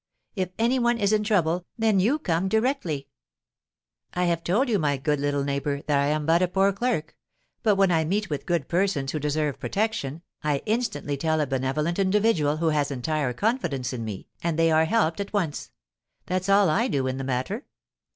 If 0.35 0.49
any 0.57 0.79
one 0.79 0.97
is 0.97 1.13
in 1.13 1.23
trouble, 1.23 1.67
then 1.77 1.99
you 1.99 2.17
come 2.17 2.47
directly." 2.49 3.07
"I 4.15 4.23
have 4.25 4.43
told 4.43 4.67
you, 4.67 4.79
my 4.79 4.97
good 4.97 5.19
little 5.19 5.43
neighbour, 5.43 5.83
that 5.83 5.99
I 5.99 6.07
am 6.07 6.25
but 6.25 6.41
a 6.41 6.47
poor 6.47 6.73
clerk; 6.73 7.15
but 7.61 7.75
when 7.75 7.91
I 7.91 8.03
meet 8.03 8.27
with 8.27 8.47
good 8.47 8.67
persons 8.67 9.11
who 9.11 9.19
deserve 9.19 9.59
protection, 9.59 10.23
I 10.43 10.63
instantly 10.65 11.17
tell 11.17 11.39
a 11.39 11.45
benevolent 11.45 11.99
individual 11.99 12.57
who 12.57 12.69
has 12.69 12.89
entire 12.89 13.31
confidence 13.33 13.93
in 13.93 14.03
me, 14.03 14.27
and 14.43 14.57
they 14.57 14.71
are 14.71 14.85
helped 14.85 15.19
at 15.19 15.33
once. 15.33 15.69
That's 16.25 16.49
all 16.49 16.67
I 16.67 16.87
do 16.87 17.05
in 17.05 17.19
the 17.19 17.23
matter." 17.23 17.65